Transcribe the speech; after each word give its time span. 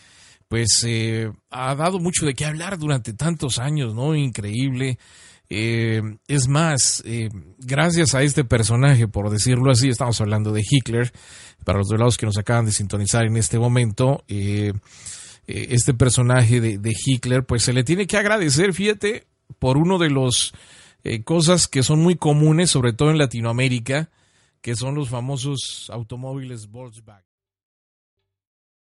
pues 0.49 0.85
eh, 0.87 1.31
ha 1.51 1.75
dado 1.75 1.99
mucho 1.99 2.25
de 2.27 2.35
qué 2.35 2.45
hablar 2.45 2.79
durante 2.79 3.13
tantos 3.13 3.59
años, 3.59 3.95
¿no? 3.95 4.15
Increíble. 4.15 4.99
Eh, 5.49 6.03
es 6.27 6.49
más, 6.49 7.03
eh, 7.07 7.29
gracias 7.59 8.15
a 8.15 8.23
este 8.23 8.45
personaje, 8.45 9.09
por 9.09 9.31
decirlo 9.31 9.71
así, 9.71 9.89
estamos 9.89 10.21
hablando 10.21 10.53
de 10.53 10.63
Hitler, 10.69 11.13
para 11.65 11.79
los 11.79 11.89
lados 11.91 12.17
que 12.17 12.27
nos 12.27 12.39
acaban 12.39 12.67
de 12.67 12.73
sintonizar 12.73 13.25
en 13.27 13.37
este 13.37 13.59
momento, 13.59 14.25
este 15.47 15.95
personaje 15.95 16.61
de, 16.61 16.79
de, 16.79 16.93
Hitler, 17.05 17.45
pues 17.45 17.63
se 17.63 17.73
le 17.73 17.85
tiene 17.85 18.09
que 18.09 18.17
agradecer, 18.17 18.73
fíjate, 18.73 19.27
por 19.61 19.77
uno 19.77 19.99
de 19.99 20.11
los 20.11 20.53
cosas 21.25 21.69
que 21.69 21.85
son 21.85 22.01
muy 22.01 22.17
comunes, 22.17 22.71
sobre 22.71 22.93
todo 22.93 23.11
en 23.11 23.19
Latinoamérica, 23.19 24.11
que 24.61 24.75
son 24.75 24.97
los 24.97 25.09
famosos 25.09 25.89
automóviles 25.93 26.69
Volkswagen. 26.69 27.26